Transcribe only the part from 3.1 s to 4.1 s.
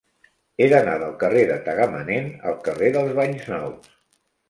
Banys Nous.